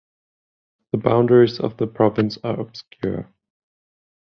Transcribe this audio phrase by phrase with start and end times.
[0.93, 3.31] The boundaries of the province are obscure.